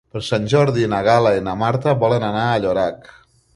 Per 0.13 0.19
Sant 0.27 0.45
Jordi 0.53 0.87
na 0.93 1.01
Gal·la 1.09 1.35
i 1.41 1.45
na 1.49 1.55
Marta 1.61 1.95
volen 2.07 2.27
anar 2.31 2.49
a 2.49 2.59
Llorac. 2.67 3.15